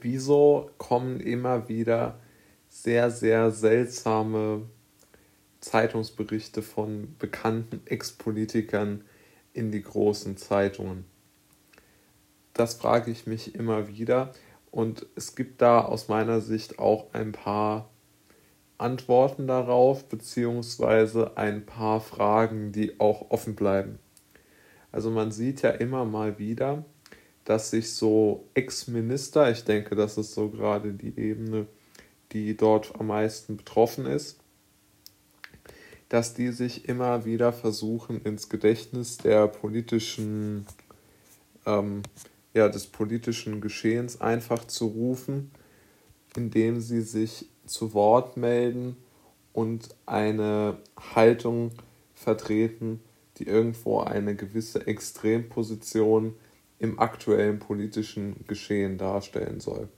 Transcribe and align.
wieso 0.00 0.70
kommen 0.78 1.20
immer 1.20 1.68
wieder 1.68 2.18
sehr, 2.68 3.10
sehr 3.10 3.50
seltsame 3.50 4.68
Zeitungsberichte 5.60 6.62
von 6.62 7.14
bekannten 7.18 7.82
Ex-Politikern 7.86 9.04
in 9.52 9.70
die 9.70 9.82
großen 9.82 10.36
Zeitungen? 10.36 11.04
Das 12.54 12.74
frage 12.74 13.10
ich 13.10 13.26
mich 13.26 13.54
immer 13.54 13.88
wieder. 13.88 14.32
Und 14.70 15.06
es 15.16 15.34
gibt 15.34 15.62
da 15.62 15.80
aus 15.80 16.08
meiner 16.08 16.40
Sicht 16.40 16.78
auch 16.78 17.12
ein 17.12 17.32
paar 17.32 17.90
Antworten 18.78 19.46
darauf, 19.46 20.08
beziehungsweise 20.08 21.36
ein 21.36 21.66
paar 21.66 22.00
Fragen, 22.00 22.72
die 22.72 22.98
auch 23.00 23.30
offen 23.30 23.54
bleiben. 23.54 23.98
Also 24.92 25.10
man 25.10 25.32
sieht 25.32 25.62
ja 25.62 25.70
immer 25.70 26.04
mal 26.04 26.38
wieder, 26.38 26.84
dass 27.50 27.70
sich 27.70 27.94
so 27.94 28.44
Ex-Minister, 28.54 29.50
ich 29.50 29.64
denke, 29.64 29.96
das 29.96 30.16
ist 30.16 30.34
so 30.34 30.50
gerade 30.50 30.92
die 30.92 31.18
Ebene, 31.18 31.66
die 32.30 32.56
dort 32.56 32.94
am 33.00 33.08
meisten 33.08 33.56
betroffen 33.56 34.06
ist, 34.06 34.38
dass 36.08 36.32
die 36.32 36.52
sich 36.52 36.88
immer 36.88 37.24
wieder 37.24 37.52
versuchen, 37.52 38.22
ins 38.22 38.50
Gedächtnis 38.50 39.18
der 39.18 39.48
politischen, 39.48 40.64
ähm, 41.66 42.04
ja, 42.54 42.68
des 42.68 42.86
politischen 42.86 43.60
Geschehens 43.60 44.20
einfach 44.20 44.64
zu 44.68 44.86
rufen, 44.86 45.50
indem 46.36 46.80
sie 46.80 47.02
sich 47.02 47.46
zu 47.66 47.94
Wort 47.94 48.36
melden 48.36 48.96
und 49.52 49.88
eine 50.06 50.78
Haltung 51.16 51.72
vertreten, 52.14 53.00
die 53.38 53.48
irgendwo 53.48 53.98
eine 53.98 54.36
gewisse 54.36 54.86
Extremposition 54.86 56.36
im 56.80 56.98
aktuellen 56.98 57.60
politischen 57.60 58.44
Geschehen 58.48 58.98
darstellen 58.98 59.60
soll. 59.60 59.88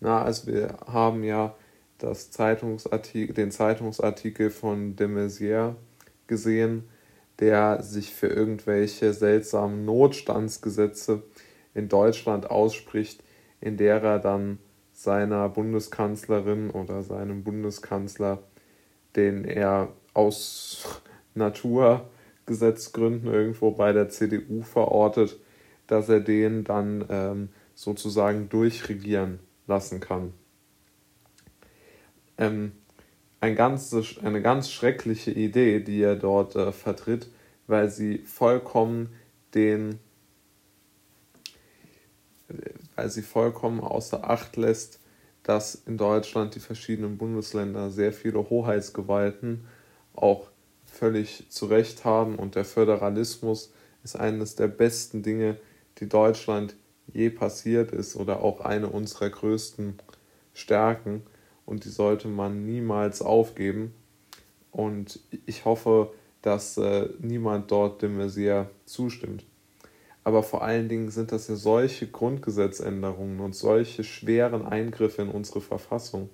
Na, 0.00 0.22
also 0.22 0.48
wir 0.48 0.76
haben 0.86 1.24
ja 1.24 1.54
das 1.98 2.30
Zeitungsartikel, 2.30 3.34
den 3.34 3.50
Zeitungsartikel 3.50 4.50
von 4.50 4.96
de 4.96 5.06
Maizière 5.06 5.76
gesehen, 6.26 6.84
der 7.38 7.82
sich 7.82 8.12
für 8.12 8.26
irgendwelche 8.26 9.14
seltsamen 9.14 9.84
Notstandsgesetze 9.84 11.22
in 11.72 11.88
Deutschland 11.88 12.50
ausspricht, 12.50 13.22
in 13.60 13.76
der 13.76 14.02
er 14.02 14.18
dann 14.18 14.58
seiner 14.92 15.48
Bundeskanzlerin 15.48 16.70
oder 16.70 17.02
seinem 17.02 17.42
Bundeskanzler, 17.44 18.42
den 19.16 19.44
er 19.44 19.92
aus 20.12 21.02
Naturgesetzgründen 21.34 23.32
irgendwo 23.32 23.70
bei 23.72 23.92
der 23.92 24.08
CDU 24.08 24.62
verortet, 24.62 25.38
dass 25.86 26.08
er 26.08 26.20
den 26.20 26.64
dann 26.64 27.04
ähm, 27.08 27.48
sozusagen 27.74 28.48
durchregieren 28.48 29.38
lassen 29.66 30.00
kann. 30.00 30.32
Ähm, 32.38 32.72
ein 33.40 33.56
ganz, 33.56 33.94
eine 34.22 34.42
ganz 34.42 34.70
schreckliche 34.70 35.30
Idee, 35.30 35.80
die 35.80 36.00
er 36.02 36.16
dort 36.16 36.56
äh, 36.56 36.72
vertritt, 36.72 37.28
weil 37.66 37.90
sie 37.90 38.18
vollkommen 38.18 39.10
den 39.54 39.98
weil 42.96 43.10
sie 43.10 43.22
vollkommen 43.22 43.80
außer 43.80 44.28
Acht 44.28 44.56
lässt, 44.56 45.00
dass 45.42 45.74
in 45.74 45.96
Deutschland 45.96 46.54
die 46.54 46.60
verschiedenen 46.60 47.18
Bundesländer 47.18 47.90
sehr 47.90 48.12
viele 48.12 48.48
Hoheitsgewalten 48.50 49.66
auch 50.14 50.48
völlig 50.84 51.46
zu 51.50 51.66
Recht 51.66 52.04
haben 52.04 52.36
und 52.36 52.54
der 52.54 52.64
Föderalismus 52.64 53.72
ist 54.04 54.16
eines 54.16 54.54
der 54.54 54.68
besten 54.68 55.22
Dinge, 55.22 55.56
die 55.98 56.08
Deutschland 56.08 56.76
je 57.12 57.30
passiert 57.30 57.92
ist 57.92 58.16
oder 58.16 58.42
auch 58.42 58.60
eine 58.60 58.88
unserer 58.88 59.30
größten 59.30 59.98
Stärken 60.52 61.22
und 61.66 61.84
die 61.84 61.90
sollte 61.90 62.28
man 62.28 62.64
niemals 62.64 63.22
aufgeben. 63.22 63.94
Und 64.70 65.20
ich 65.46 65.64
hoffe, 65.64 66.12
dass 66.42 66.76
äh, 66.78 67.08
niemand 67.20 67.70
dort 67.70 68.02
dem 68.02 68.16
Messier 68.16 68.70
zustimmt 68.86 69.44
aber 70.24 70.42
vor 70.42 70.62
allen 70.62 70.88
Dingen 70.88 71.10
sind 71.10 71.32
das 71.32 71.48
ja 71.48 71.54
solche 71.54 72.06
Grundgesetzänderungen 72.06 73.40
und 73.40 73.54
solche 73.54 74.02
schweren 74.02 74.66
Eingriffe 74.66 75.22
in 75.22 75.28
unsere 75.28 75.60
Verfassung, 75.60 76.30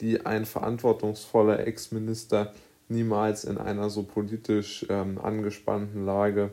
die 0.00 0.24
ein 0.24 0.46
verantwortungsvoller 0.46 1.66
Ex-Minister 1.66 2.54
niemals 2.88 3.44
in 3.44 3.58
einer 3.58 3.90
so 3.90 4.02
politisch 4.02 4.86
ähm, 4.88 5.18
angespannten 5.18 6.06
Lage 6.06 6.50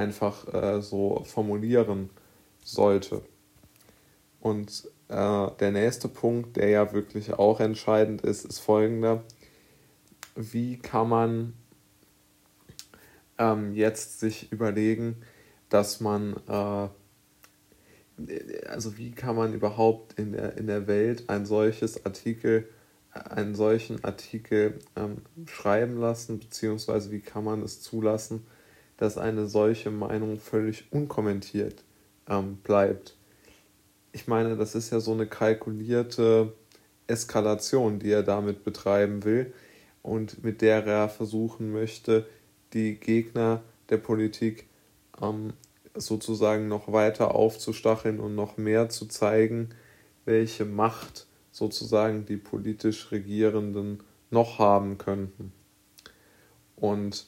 einfach 0.00 0.52
äh, 0.52 0.80
so 0.80 1.22
formulieren 1.24 2.10
sollte. 2.64 3.22
Und 4.40 4.88
äh, 5.08 5.48
der 5.60 5.70
nächste 5.72 6.08
Punkt, 6.08 6.56
der 6.56 6.70
ja 6.70 6.92
wirklich 6.92 7.34
auch 7.34 7.60
entscheidend 7.60 8.22
ist, 8.22 8.46
ist 8.46 8.60
folgender. 8.60 9.22
Wie 10.34 10.78
kann 10.78 11.08
man 11.08 11.52
ähm, 13.38 13.74
jetzt 13.74 14.20
sich 14.20 14.50
überlegen, 14.50 15.16
dass 15.68 16.00
man, 16.00 16.36
äh, 16.48 16.88
also 18.68 18.96
wie 18.96 19.10
kann 19.10 19.36
man 19.36 19.52
überhaupt 19.52 20.18
in 20.18 20.32
der, 20.32 20.56
in 20.56 20.66
der 20.66 20.86
Welt 20.86 21.28
ein 21.28 21.44
solches 21.44 22.06
Artikel, 22.06 22.66
einen 23.12 23.54
solchen 23.54 24.02
Artikel 24.02 24.78
ähm, 24.96 25.18
schreiben 25.46 25.98
lassen, 25.98 26.38
beziehungsweise 26.38 27.10
wie 27.10 27.20
kann 27.20 27.44
man 27.44 27.62
es 27.62 27.82
zulassen, 27.82 28.46
dass 29.00 29.16
eine 29.16 29.46
solche 29.46 29.90
Meinung 29.90 30.38
völlig 30.38 30.84
unkommentiert 30.92 31.82
ähm, 32.28 32.56
bleibt. 32.56 33.16
Ich 34.12 34.28
meine, 34.28 34.56
das 34.56 34.74
ist 34.74 34.90
ja 34.90 35.00
so 35.00 35.12
eine 35.12 35.26
kalkulierte 35.26 36.52
Eskalation, 37.06 37.98
die 37.98 38.10
er 38.10 38.22
damit 38.22 38.62
betreiben 38.62 39.24
will 39.24 39.54
und 40.02 40.44
mit 40.44 40.60
der 40.60 40.86
er 40.86 41.08
versuchen 41.08 41.72
möchte, 41.72 42.26
die 42.74 43.00
Gegner 43.00 43.62
der 43.88 43.96
Politik 43.96 44.68
ähm, 45.22 45.54
sozusagen 45.94 46.68
noch 46.68 46.92
weiter 46.92 47.34
aufzustacheln 47.34 48.20
und 48.20 48.34
noch 48.34 48.58
mehr 48.58 48.90
zu 48.90 49.06
zeigen, 49.06 49.70
welche 50.26 50.66
Macht 50.66 51.26
sozusagen 51.52 52.26
die 52.26 52.36
politisch 52.36 53.10
Regierenden 53.12 54.02
noch 54.30 54.58
haben 54.58 54.98
könnten. 54.98 55.52
Und 56.76 57.26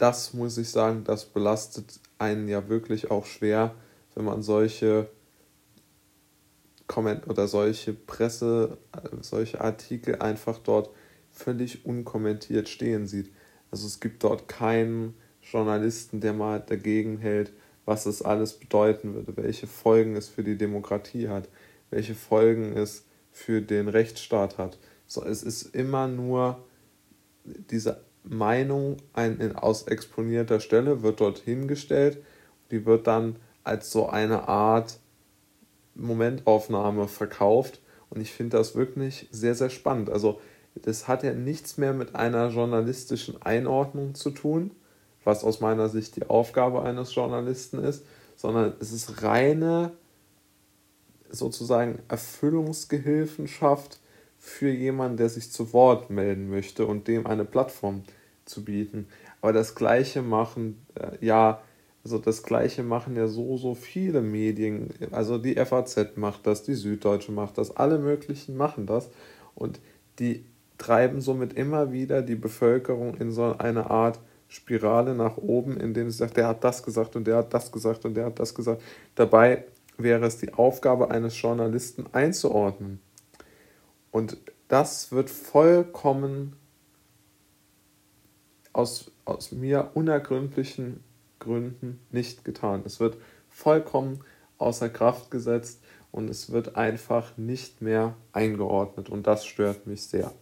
das 0.00 0.32
muss 0.32 0.56
ich 0.56 0.70
sagen, 0.70 1.04
das 1.04 1.26
belastet 1.26 2.00
einen 2.18 2.48
ja 2.48 2.68
wirklich 2.68 3.10
auch 3.10 3.26
schwer, 3.26 3.74
wenn 4.14 4.24
man 4.24 4.42
solche 4.42 5.10
Komment 6.86 7.28
oder 7.28 7.46
solche 7.46 7.92
Presse, 7.92 8.78
solche 9.20 9.60
Artikel 9.60 10.16
einfach 10.16 10.58
dort 10.58 10.90
völlig 11.30 11.84
unkommentiert 11.84 12.68
stehen 12.68 13.06
sieht. 13.06 13.30
Also 13.70 13.86
es 13.86 14.00
gibt 14.00 14.24
dort 14.24 14.48
keinen 14.48 15.14
Journalisten, 15.42 16.20
der 16.20 16.32
mal 16.32 16.60
dagegen 16.60 17.18
hält, 17.18 17.52
was 17.84 18.06
es 18.06 18.22
alles 18.22 18.54
bedeuten 18.54 19.14
würde, 19.14 19.36
welche 19.36 19.66
Folgen 19.66 20.16
es 20.16 20.28
für 20.28 20.42
die 20.42 20.56
Demokratie 20.56 21.28
hat, 21.28 21.48
welche 21.90 22.14
Folgen 22.14 22.76
es 22.76 23.04
für 23.32 23.60
den 23.60 23.88
Rechtsstaat 23.88 24.56
hat. 24.56 24.78
So, 25.06 25.24
es 25.24 25.42
ist 25.42 25.74
immer 25.74 26.08
nur 26.08 26.64
diese 27.44 28.00
Meinung 28.24 28.98
ein, 29.12 29.56
aus 29.56 29.84
exponierter 29.84 30.60
Stelle, 30.60 31.02
wird 31.02 31.20
dort 31.20 31.38
hingestellt, 31.38 32.18
die 32.70 32.86
wird 32.86 33.06
dann 33.06 33.36
als 33.64 33.90
so 33.90 34.08
eine 34.08 34.48
Art 34.48 34.98
Momentaufnahme 35.94 37.08
verkauft 37.08 37.80
und 38.10 38.20
ich 38.20 38.32
finde 38.32 38.56
das 38.56 38.74
wirklich 38.74 39.28
sehr, 39.30 39.54
sehr 39.54 39.70
spannend. 39.70 40.10
Also 40.10 40.40
das 40.74 41.08
hat 41.08 41.22
ja 41.22 41.32
nichts 41.32 41.78
mehr 41.78 41.92
mit 41.92 42.14
einer 42.14 42.48
journalistischen 42.48 43.40
Einordnung 43.42 44.14
zu 44.14 44.30
tun, 44.30 44.70
was 45.24 45.44
aus 45.44 45.60
meiner 45.60 45.88
Sicht 45.88 46.16
die 46.16 46.28
Aufgabe 46.28 46.82
eines 46.82 47.14
Journalisten 47.14 47.78
ist, 47.82 48.04
sondern 48.36 48.74
es 48.80 48.92
ist 48.92 49.22
reine 49.22 49.92
sozusagen 51.28 51.98
Erfüllungsgehilfenschaft 52.08 54.00
für 54.40 54.70
jemanden, 54.70 55.18
der 55.18 55.28
sich 55.28 55.52
zu 55.52 55.72
Wort 55.74 56.10
melden 56.10 56.48
möchte 56.48 56.86
und 56.86 57.06
dem 57.06 57.26
eine 57.26 57.44
Plattform 57.44 58.02
zu 58.46 58.64
bieten. 58.64 59.06
Aber 59.42 59.52
das 59.52 59.74
Gleiche 59.74 60.22
machen, 60.22 60.84
äh, 60.94 61.24
ja, 61.24 61.60
also 62.02 62.18
das 62.18 62.42
Gleiche 62.42 62.82
machen 62.82 63.14
ja 63.14 63.28
so, 63.28 63.58
so 63.58 63.74
viele 63.74 64.22
Medien. 64.22 64.88
Also 65.10 65.36
die 65.36 65.54
FAZ 65.56 66.16
macht 66.16 66.46
das, 66.46 66.62
die 66.62 66.74
Süddeutsche 66.74 67.32
macht 67.32 67.58
das, 67.58 67.76
alle 67.76 67.98
möglichen 67.98 68.56
machen 68.56 68.86
das. 68.86 69.10
Und 69.54 69.78
die 70.18 70.46
treiben 70.78 71.20
somit 71.20 71.52
immer 71.52 71.92
wieder 71.92 72.22
die 72.22 72.34
Bevölkerung 72.34 73.14
in 73.16 73.30
so 73.30 73.54
eine 73.58 73.90
Art 73.90 74.18
Spirale 74.48 75.14
nach 75.14 75.36
oben, 75.36 75.76
indem 75.76 76.10
sie 76.10 76.16
sagt, 76.16 76.38
der 76.38 76.48
hat 76.48 76.64
das 76.64 76.82
gesagt 76.82 77.14
und 77.14 77.26
der 77.26 77.36
hat 77.36 77.52
das 77.52 77.70
gesagt 77.70 78.06
und 78.06 78.14
der 78.14 78.24
hat 78.24 78.40
das 78.40 78.54
gesagt. 78.54 78.82
Dabei 79.14 79.64
wäre 79.98 80.24
es 80.24 80.38
die 80.38 80.54
Aufgabe 80.54 81.10
eines 81.10 81.40
Journalisten 81.40 82.06
einzuordnen. 82.12 83.00
Und 84.10 84.38
das 84.68 85.12
wird 85.12 85.30
vollkommen 85.30 86.56
aus, 88.72 89.10
aus 89.24 89.52
mir 89.52 89.90
unergründlichen 89.94 91.02
Gründen 91.38 92.00
nicht 92.10 92.44
getan. 92.44 92.82
Es 92.84 93.00
wird 93.00 93.16
vollkommen 93.48 94.24
außer 94.58 94.88
Kraft 94.88 95.30
gesetzt 95.30 95.82
und 96.12 96.28
es 96.28 96.50
wird 96.50 96.76
einfach 96.76 97.36
nicht 97.36 97.82
mehr 97.82 98.16
eingeordnet 98.32 99.08
und 99.08 99.26
das 99.26 99.46
stört 99.46 99.86
mich 99.86 100.06
sehr. 100.06 100.32